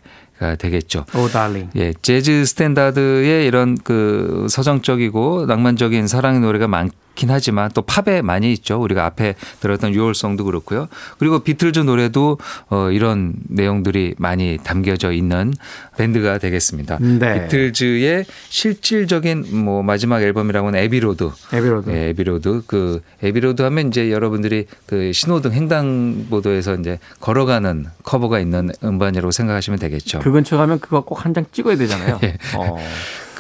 [0.57, 1.05] 되겠죠.
[1.15, 1.29] Oh!
[1.29, 1.71] Darling.
[1.77, 8.81] 예, 재즈 스탠다드의 이런 그 서정적이고 낭만적인 사랑의 노래가 많긴 하지만 또 팝에 많이 있죠.
[8.83, 10.89] 우리가 앞에 들었던 Your Song도 그렇고요.
[11.19, 15.53] 그리고 비틀즈 노래도 어 이런 내용들이 많이 담겨져 있는
[15.97, 16.99] 밴드가 되겠습니다.
[17.01, 17.43] 네.
[17.45, 21.31] 비틀즈의 실질적인 뭐 마지막 앨범이라고는 에비로드.
[21.53, 21.91] 에비로드.
[21.91, 22.63] 예, 에비로드.
[22.67, 30.21] 그 에비로드 하면 이제 여러분들이 그 신호등 횡단보도에서 이제 걸어가는 커버가 있는 음반이라고 생각하시면 되겠죠.
[30.21, 32.19] 그 근처 가면 그거 꼭 한 장 찍어야 되잖아요.
[32.25, 32.37] 예.
[32.57, 32.77] 어.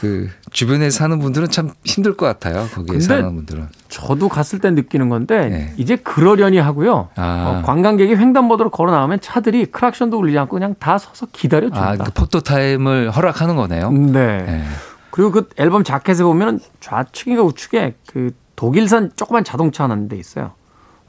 [0.02, 2.66] 그 주변에 사는 분들은 참 힘들 것 같아요.
[2.74, 3.68] 거기에 사는 분들은.
[3.88, 5.74] 저도 갔을 때 느끼는 건데 네.
[5.76, 7.10] 이제 그러려니 하고요.
[7.14, 7.60] 아.
[7.62, 12.04] 어, 관광객이 횡단보도로 걸어 나오면 차들이 크락션도 울리지 않고 그냥 다 서서 기다려 아, 줍니다.
[12.04, 13.92] 그 photo time을 허락하는 거네요.
[13.92, 14.42] 네.
[14.42, 14.64] 네.
[15.12, 20.50] 그리고 그 앨범 자켓에 보면 좌측인가 우측에 그 독일산 조그만 자동차 하는 데 있어요.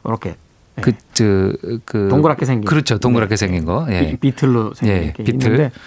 [0.05, 0.35] 이렇게
[0.81, 1.23] 그, 저,
[1.85, 2.09] 그.
[2.11, 2.69] 동그랗게 생긴.
[2.69, 2.99] 그렇죠.
[2.99, 3.37] 동그랗게 네.
[3.37, 3.87] 생긴 거.
[3.89, 4.11] 예.
[4.11, 5.51] 비- 비틀로 생긴 예, 게 비틀.
[5.51, 5.79] 있는데 그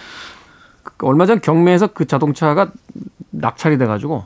[1.03, 2.71] 얼마 전 경매에서 그 자동차가
[3.31, 4.25] 낙찰이 돼가지고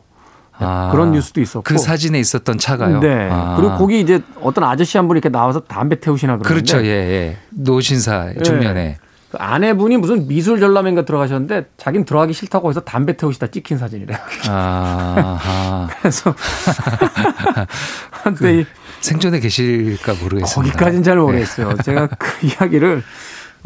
[0.60, 1.62] 아, 그런 뉴스도 있었고.
[1.62, 3.00] 그 사진에 있었던 차가요.
[3.00, 3.28] 네.
[3.30, 3.56] 아.
[3.56, 6.84] 그리고 거기 이제 어떤 아저씨 한 분이 이렇게 나와서 담배 태우시나 그러는데 그렇죠.
[6.86, 7.36] 예, 예.
[7.50, 8.98] 노신사 중년에.
[9.30, 14.18] 그 아내분이 무슨 미술 전람회인가 들어가셨는데 자긴 들어가기 싫다고 해서 담배 태우시다 찍힌 사진이래요.
[14.48, 15.88] 아, 아.
[16.00, 16.34] 그래서
[18.10, 18.66] 한때 이
[19.00, 20.54] 생존에 계실까 모르겠습니다.
[20.54, 21.22] 거기까지는 잘 네.
[21.22, 21.76] 모르겠어요.
[21.84, 23.02] 제가 그 이야기를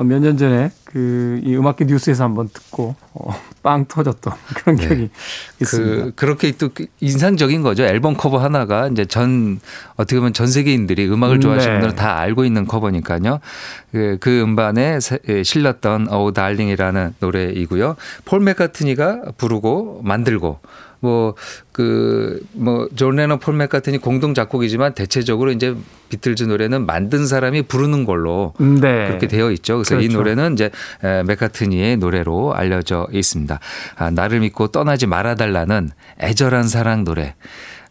[0.03, 5.11] 몇 년 전에 그 이 음악계 뉴스에서 한번 듣고 어, 빵 터졌던 그런 기억이
[5.61, 6.05] 있습니다.
[6.07, 7.83] 그 그렇게 또그 인상적인 거죠.
[7.85, 9.61] 앨범 커버 하나가 이제 전
[9.97, 11.81] 어떻게 보면 전 세계인들이 음악을 좋아하시는 네.
[11.81, 13.41] 분들은 다 알고 있는 커버니까요.
[13.93, 16.33] 그, 그 음반에 세- 에, 실렸던 Oh!
[16.33, 17.97] Darling이라는 노래이고요.
[18.25, 20.61] 폴 맥카트니가 부르고 만들고
[21.05, 21.35] 뭐
[21.73, 25.77] 그 뭐 존 레논 폴 맥카트니 공동 작곡이지만 대체적으로 이제
[26.09, 29.07] 비틀즈 노래는 만든 사람이 부르는 걸로 네.
[29.09, 29.77] 그렇게 되어 있죠.
[29.77, 30.17] 그래서 이 그렇죠.
[30.19, 30.71] 노래는 이제
[31.03, 33.61] 에, 맥카트니의 노래로 알려져 있습니다.
[33.97, 35.91] 아, 나를 믿고 떠나지 말아달라는
[36.21, 37.35] 애절한 사랑 노래.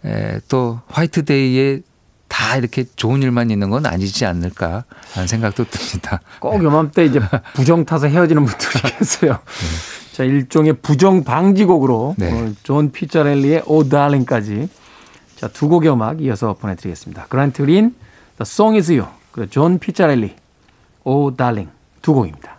[0.05, 1.81] 에, 또 화이트데이에
[2.27, 6.19] 다 이렇게 좋은 일만 있는 건 아니지 않을까 하는 생각도 듭니다.
[6.39, 7.21] 꼭 요맘때 이제
[7.53, 9.37] 부정 타서 헤어지는 분들이 계세요.
[10.13, 12.31] 자, 일종의 부정 방지곡으로 네.
[12.31, 13.89] 오늘 존 피자렐리의 Oh!
[13.89, 14.69] Darling까지
[15.35, 17.25] 자, 두 곡의 음악 이어서 보내드리겠습니다.
[17.29, 17.95] 그란트 그린,
[18.37, 20.35] The Song Is You, 그리고 존 피자렐리,
[21.03, 21.35] Oh!
[21.35, 21.67] Darling
[22.03, 22.57] 두 곡입니다.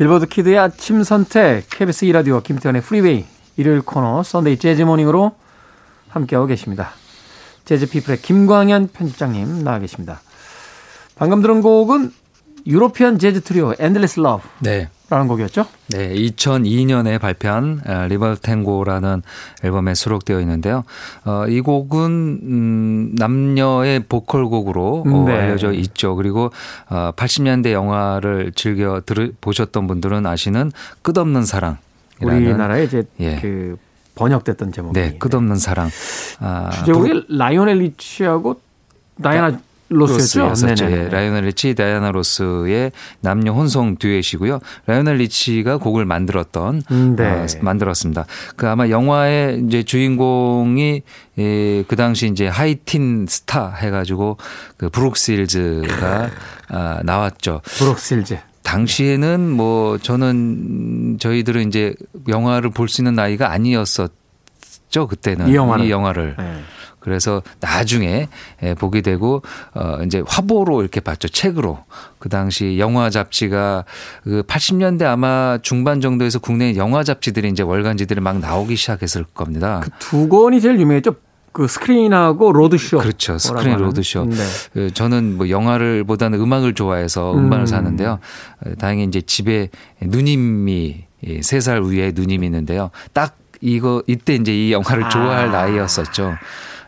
[0.00, 3.26] 빌보드 키드의 아침 선택, KBS 2라디오 김태현의 프리웨이,
[3.58, 5.32] 일요일 코너, Sunday Jazz Morning으로
[6.08, 6.92] 함께하고 계십니다.
[7.66, 10.22] 재즈 피플의 김광현 편집장님 나와 계십니다.
[11.16, 12.14] 방금 들은 곡은
[12.66, 14.88] 유로피안 재즈 트리오 Endless Love라는 네.
[15.08, 15.66] 곡이었죠?
[15.88, 19.22] 네, 2002년에 발표한 Libertango라는
[19.64, 20.84] 앨범에 수록되어 있는데요.
[21.24, 25.32] 어, 이 곡은 음, 남녀의 보컬 곡으로 어, 네.
[25.32, 26.16] 알려져 있죠.
[26.16, 26.50] 그리고
[26.88, 31.78] 어, 80년대 영화를 즐겨 들 보셨던 분들은 아시는 끝없는 사랑.
[32.20, 33.38] 우리나라에 이제 예.
[33.40, 33.76] 그
[34.14, 35.88] 번역됐던 제목이 네, 끝없는 사랑.
[36.40, 38.60] 아, 주제곡이 라이오넬 리치하고
[39.22, 39.58] 다이아나
[39.90, 40.86] 로스였었죠.
[40.86, 40.96] 네네.
[40.96, 44.60] 예, 라이오넬 리치, 다이아나 로스의 남녀 혼성 듀엣이고요.
[44.86, 47.26] 라이오넬 리치가 곡을 만들었던 음, 네.
[47.28, 48.24] 어, 만들었습니다.
[48.56, 51.02] 그 아마 영화의 이제 주인공이
[51.38, 54.36] 예, 그 당시 이제 하이틴 스타 해가지고
[54.76, 56.30] 그 브룩실즈가
[56.68, 57.60] 아, 나왔죠.
[57.64, 58.38] 브록실즈.
[58.62, 61.94] 당시에는 뭐 저는 저희들은 이제
[62.28, 65.84] 영화를 볼 수 있는 나이가 아니었었죠 그때는 이 영화를.
[65.86, 66.60] 이 영화를 네.
[67.00, 68.28] 그래서 나중에
[68.62, 69.42] 예, 보게 되고
[69.74, 71.78] 어 이제 화보로 이렇게 봤죠 책으로
[72.18, 73.84] 그 당시 영화 잡지가
[74.22, 79.80] 그 80년대 아마 중반 정도에서 국내 영화 잡지들이 이제 월간지들이 막 나오기 시작했을 겁니다.
[79.82, 81.14] 그 두 권이 제일 유명했죠.
[81.52, 82.98] 그 스크린하고 로드쇼.
[82.98, 83.38] 그렇죠.
[83.38, 83.76] 스크린.
[83.78, 84.24] 로드쇼.
[84.26, 84.36] 네.
[84.72, 87.66] 그 저는 뭐 영화를 보다는 음악을 좋아해서 음반을 음.
[87.66, 88.18] 사는데요.
[88.64, 89.68] 어, 다행히 이제 집에
[90.00, 92.90] 누님이 예, 세살 위에 누님이 있는데요.
[93.12, 95.08] 딱 이거 이때 이제 이 영화를 아.
[95.08, 96.34] 좋아할 나이였었죠.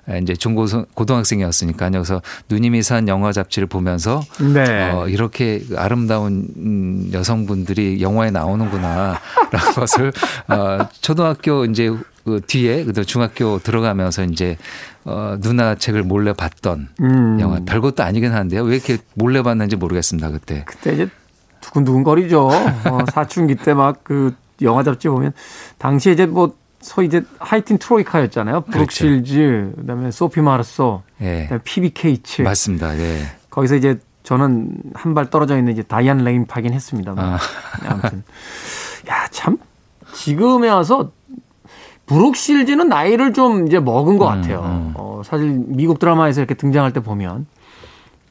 [0.08, 1.90] 에, 이제 중고 고등학생이었으니까요.
[1.92, 4.90] 그래서 누님이 산 영화 잡지를 보면서 네.
[4.90, 9.18] 어, 이렇게 아름다운 음, 여성분들이 영화에 나오는구나라는
[9.76, 10.12] 것을
[10.48, 11.90] 어, 초등학교 이제
[12.24, 14.56] 그 뒤에 그 중학교 들어가면서 이제
[15.04, 17.38] 어, 누나 책을 몰래 봤던 음.
[17.40, 18.62] 영화 별것도 아니긴 한데요.
[18.62, 20.64] 왜 이렇게 몰래 봤는지 모르겠습니다 그때.
[20.66, 21.08] 그때 이제
[21.60, 22.46] 두근두근거리죠.
[22.48, 25.32] 어, 사춘기 때 막 그 영화 잡지 보면
[25.78, 28.62] 당시에 이제 뭐 소위 이제 하이틴 트로이카였잖아요.
[28.62, 32.42] 브룩실즈, 그다음에 소피 마르소, 예, 그다음에 피비 케이츠.
[32.42, 32.98] 맞습니다.
[32.98, 33.22] 예.
[33.50, 37.24] 거기서 이제 저는 한 발 떨어져 있는 이제 다이안 레인 파긴 했습니다만.
[37.34, 37.38] 아.
[37.88, 38.22] 아무튼
[39.08, 39.58] 야 참
[40.14, 41.10] 지금에 와서
[42.06, 44.60] 브룩실즈는 나이를 좀 이제 먹은 것 같아요.
[44.64, 44.92] 음.
[44.96, 47.46] 어, 사실 미국 드라마에서 이렇게 등장할 때 보면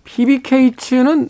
[0.04, 1.30] 피비 케이츠는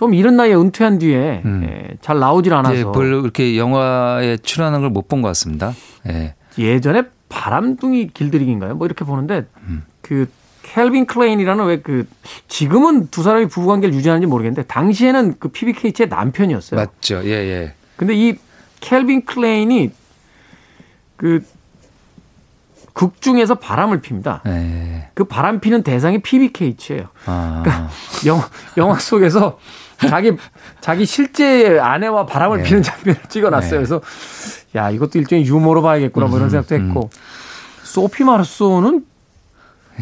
[0.00, 1.60] 좀 이른 나이에 은퇴한 뒤에 음.
[1.68, 5.74] 예, 잘 나오질 않아서 예, 별로 이렇게 영화에 출연하는 걸 못 본 것 같습니다.
[6.08, 6.34] 예.
[6.56, 8.76] 예전에 바람둥이 길들이기인가요?
[8.76, 9.84] 뭐 이렇게 보는데 음.
[10.00, 10.26] 그
[10.62, 12.08] 케빈 클라인이라는 왜 그
[12.48, 16.80] 지금은 두 사람이 부부 관계를 유지하는지 모르겠는데 당시에는 그 PBK츠의 남편이었어요.
[16.80, 17.20] 맞죠.
[17.24, 17.74] 예, 예.
[17.96, 18.36] 근데 이
[18.80, 19.90] 켈빈 클레인이
[21.18, 21.40] 그
[22.92, 24.42] 극 중에서 바람을 핍니다.
[24.44, 25.08] 네.
[25.14, 27.04] 그 바람 피는 대상이 PBK치예요.
[27.24, 27.88] 아,
[28.26, 28.42] 영화,
[28.76, 29.58] 영화 속에서
[30.08, 30.32] 자기
[30.80, 32.62] 자기 실제 아내와 바람을 네.
[32.64, 33.70] 피는 장면을 찍어놨어요.
[33.70, 33.76] 네.
[33.76, 34.00] 그래서
[34.76, 37.10] 야 이것도 일종의 유머로 봐야겠구나 뭐 이런 생각도 했고
[37.82, 39.04] 소피 마르소는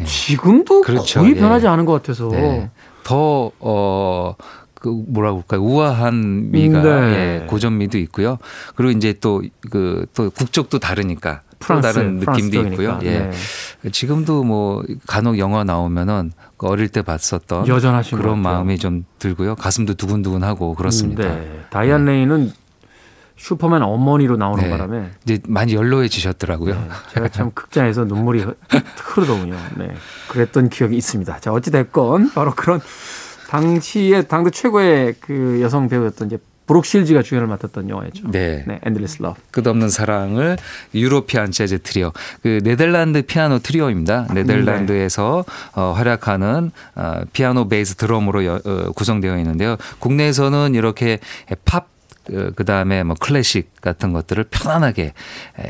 [0.04, 1.20] 지금도 그렇죠.
[1.20, 1.40] 거의 예.
[1.40, 2.70] 변하지 않은 것 같아서 네.
[3.02, 4.34] 더, 어,
[4.80, 5.62] 그 뭐라고 할까요?
[5.62, 7.40] 우아한 미가, 네.
[7.42, 8.38] 예, 고전 미도 있고요.
[8.76, 11.40] 그리고 이제 또, 그, 또 국적도 다르니까.
[11.50, 12.68] 또 프랑스, 다른 프랑스 느낌도.
[12.70, 13.00] 있고요.
[13.02, 13.30] 예.
[13.82, 13.90] 네.
[13.90, 18.38] 지금도 뭐 간혹 영화 나오면은 그 어릴 때 봤었던 여전하신 것 그런.
[18.38, 19.56] 마음이 좀 들고요.
[19.56, 21.24] 가슴도 두근두근하고 그렇습니다.
[21.24, 21.60] 네.
[21.70, 22.52] 다이안 레이는
[23.36, 24.70] 슈퍼맨 어머니로 나오는 네.
[24.70, 26.74] 바람에 이제 많이 연로해지셨더라고요.
[26.74, 28.54] 네, 제가 참 극장에서 눈물이 흐-
[29.02, 29.56] 흐르더군요.
[29.76, 29.94] 네.
[30.28, 31.38] 그랬던 기억이 있습니다.
[31.40, 32.80] 자, 어찌 됐건 바로 그런
[33.48, 38.30] 당시에 당대 최고의 그 여성 배우였던 이제 브룩 실즈가 주연을 맡았던 영화였죠.
[38.30, 38.62] 네.
[38.66, 39.40] 네, Endless Love.
[39.52, 40.58] 끝없는 사랑을
[40.94, 42.12] European Jazz Trio
[42.42, 44.26] 그 네덜란드 피아노 트리오입니다.
[44.34, 49.76] 네덜란드에서 어, 활약하는 어, 피아노 베이스 드럼으로 여- 어, 구성되어 있는데요.
[49.98, 51.20] 국내에서는 이렇게
[51.64, 51.86] 팝
[52.56, 55.12] 그 다음에 뭐 클래식 같은 것들을 편안하게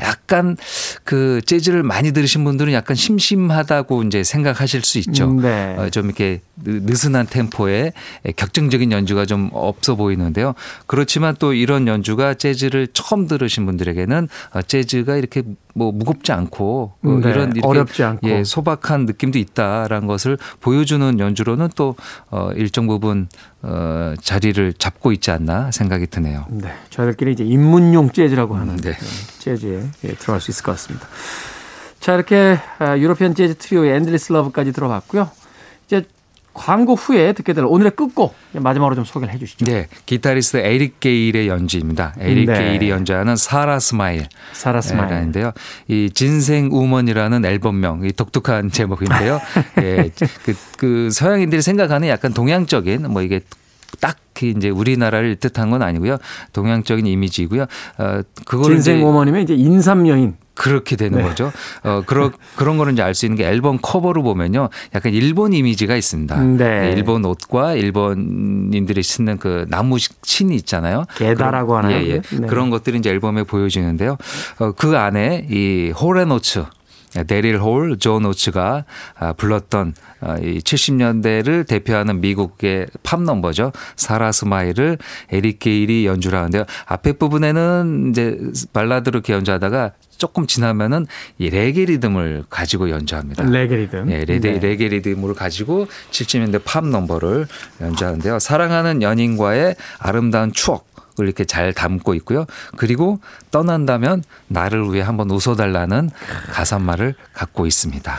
[0.01, 0.57] 약간
[1.03, 5.25] 그 재즈를 많이 들으신 분들은 약간 심심하다고 이제 생각하실 수 있죠.
[5.31, 5.75] 음, 네.
[5.77, 7.93] 어, 좀 이렇게 느- 느슨한 템포의
[8.35, 10.53] 격정적인 연주가 좀 없어 보이는데요.
[10.87, 15.43] 그렇지만 또 이런 연주가 재즈를 처음 들으신 분들에게는 어, 재즈가 이렇게
[15.75, 18.27] 뭐 무겁지 않고 어, 네, 이런 이렇게 어렵지 않고.
[18.29, 21.95] 예, 소박한 느낌도 있다라는 것을 보여주는 연주로는 또
[22.31, 23.29] 어, 일정 부분
[23.61, 26.47] 어, 자리를 잡고 있지 않나 생각이 드네요.
[26.51, 26.73] 네.
[26.89, 28.97] 저희들끼리 이제 입문용 재즈라고 하는 네.
[29.39, 31.07] 재즈에 예, 들어갈 수 있을 것 같습니다.
[31.99, 35.29] 자, 이렇게 아, European Jazz Trio의 Endless Love까지 들어봤고요.
[35.85, 36.05] 이제
[36.53, 39.65] 광고 후에 듣게 될 오늘의 끝곡 마지막으로 좀 소개를 해 주시죠.
[39.65, 42.15] 네, 기타리스트 에릭 게일의 연주입니다.
[42.19, 42.59] 에릭 네.
[42.59, 44.27] 게일이 연주하는 Sara Smile.
[44.53, 45.11] Sara Smile.
[45.11, 45.51] 라는데요.
[45.87, 49.39] 이 Ginseng Woman이라는 앨범명, 이 독특한 제목인데요.
[49.81, 50.09] 예,
[50.43, 53.41] 그, 그 서양인들이 생각하는 약간 동양적인 뭐 이게
[53.99, 56.17] 딱히 이제 우리나라를 뜻한 건 아니고요.
[56.53, 57.63] 동양적인 이미지이고요.
[57.97, 60.35] 어, 그거를 진생 이제 오머님의 이제 인삼 여인.
[60.55, 61.23] 그렇게 되는 네.
[61.23, 61.53] 거죠.
[61.85, 64.67] 어, 그런, 그런 거는 이제 알 수 있는 게 앨범 커버로 보면요.
[64.93, 66.37] 약간 일본 이미지가 있습니다.
[66.43, 66.93] 네.
[66.97, 71.05] 일본 옷과 일본인들이 신는 그 나무 신이 있잖아요.
[71.15, 71.95] 게다라고 하나요?
[71.95, 72.21] 예, 예.
[72.21, 72.47] 네.
[72.47, 74.17] 그런 것들이 이제 앨범에 보여지는데요.
[74.59, 76.65] 어, 그 안에 이 호레노츠
[77.27, 78.85] 데릴 홀, 존 오츠가
[79.17, 83.71] 아, 불렀던 어, 이 70년대를 대표하는 미국의 팝 넘버죠.
[83.95, 84.97] Sara Smile을
[85.31, 86.65] 에릭 게일이 연주를 하는데요.
[86.85, 88.37] 앞에 부분에는 이제
[88.73, 93.45] 발라드로 이렇게 연주하다가 조금 지나면은 이 레게 리듬을 가지고 연주합니다.
[93.45, 94.11] 레게 리듬.
[94.11, 94.59] 예, 레게, 네.
[94.59, 97.47] 레게 리듬을 가지고 70년대 팝 넘버를
[97.81, 98.39] 연주하는데요.
[98.39, 100.88] 사랑하는 연인과의 아름다운 추억.
[101.19, 102.45] 을 이렇게 잘 담고 있고요.
[102.77, 103.19] 그리고
[103.51, 106.09] 떠난다면 나를 위해 한번 웃어달라는
[106.51, 108.17] 가사말을 갖고 있습니다.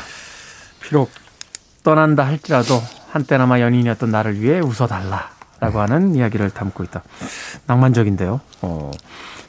[0.81, 1.11] 비록
[1.83, 7.03] 떠난다 할지라도 한때나마 연인이었던 나를 위해 웃어달라라고 하는 이야기를 담고 있다.
[7.67, 8.41] 낭만적인데요.
[8.63, 8.91] 어.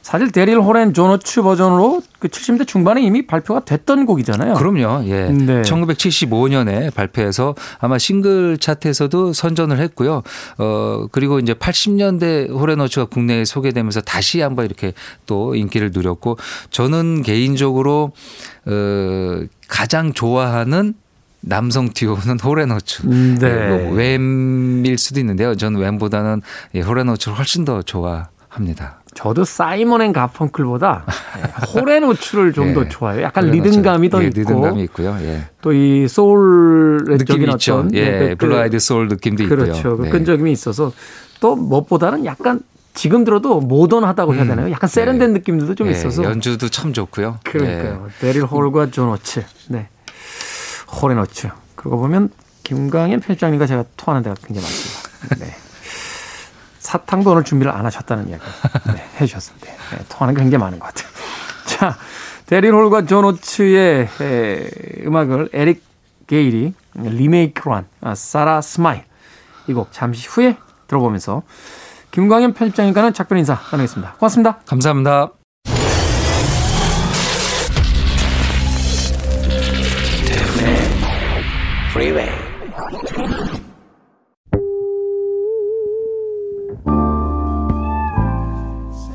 [0.02, 4.54] 사실 데릴 호렌 존오츠 버전으로 그 70대 중반에 이미 발표가 됐던 곡이잖아요.
[4.54, 5.06] 그럼요.
[5.06, 5.30] 예.
[5.30, 5.62] 네.
[5.62, 10.22] 1975년에 발표해서 아마 싱글 차트에서도 선전을 했고요.
[10.58, 14.92] 어 그리고 이제 80년대 Hall & Oates가 국내에 소개되면서 다시 한번 이렇게
[15.26, 16.36] 또 인기를 누렸고
[16.70, 18.12] 저는 개인적으로
[18.66, 20.94] 어 가장 좋아하는
[21.40, 23.06] 남성 듀오는 Hall & Oates.
[23.06, 23.48] 음, 네.
[23.48, 25.56] 예, 뭐 Wham!일 수도 있는데요.
[25.56, 26.42] 저는 Wham!보다는
[26.74, 29.01] 예, Hall & Oates를 훨씬 더 좋아합니다.
[29.14, 31.04] 저도 Simon & Garfunkel보다
[31.74, 32.88] Hall & Oates를 좀더 예.
[32.88, 33.22] 좋아해요.
[33.22, 33.68] 약간 Hall & Oates.
[33.68, 35.16] 리듬감이 더 예, 있고 리듬감이 있고요.
[35.20, 35.44] 예.
[35.60, 37.74] 또이 소울의 느낌이 있죠.
[37.74, 39.58] 어떤 예, 네, 그- blue-eyed soul 느낌도 있고요.
[39.58, 39.96] 그렇죠.
[39.98, 40.10] 그 네.
[40.10, 40.92] 끈적임이 있어서
[41.40, 42.60] 또 무엇보다는 약간
[42.94, 44.70] 지금 들어도 모던하다고 해야 되나요?
[44.70, 47.38] 약간 세련된 느낌들도 좀 예, 있어서 연주도 참 좋고요.
[47.44, 48.08] 그러니까요.
[48.20, 49.42] 데릴 홀과 존 오츠.
[49.68, 49.88] 네.
[51.00, 51.48] Hall & Oates.
[51.76, 52.30] 그러고 보면
[52.64, 55.36] 김광현 편집장님과 제가 통하는 데가 굉장히 많습니다.
[55.44, 55.54] 네.
[56.82, 58.42] 사탕도 오늘 준비를 안 하셨다는 이야기
[58.92, 59.66] 네, 해주셨습니다.
[59.66, 61.08] 네, 통하는 게 굉장히 많은 것 같아요.
[61.66, 61.96] 자,
[62.46, 64.70] 데릴 홀과 존 오츠의 에,
[65.06, 65.82] 음악을 에릭
[66.26, 69.04] 게일이 리메이크로 한 아, Sara Smile
[69.68, 70.56] 이 곡 잠시 후에
[70.88, 71.42] 들어보면서
[72.10, 74.14] 김광현 편집장님과는 작별 인사 나누겠습니다.
[74.18, 74.58] 고맙습니다.
[74.66, 75.30] 감사합니다.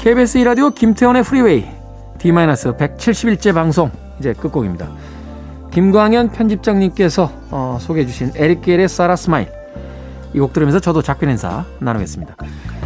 [0.08, 1.66] KBS 2라디오 김태훈의 프리웨이
[2.20, 4.88] D-171째 방송 이제 끝곡입니다.
[5.72, 9.52] 김광현 편집장님께서 어, 소개해 주신 에릭 게일의 Sara Smile
[10.34, 12.38] 이 곡 들으면서 저도 작별 인사 나누겠습니다.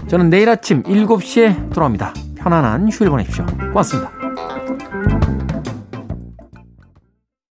[0.08, 2.12] 저는 내일 아침 7시에 돌아옵니다.
[2.38, 3.46] 편안한 휴일 보내십시오.
[3.46, 4.21] 고맙습니다.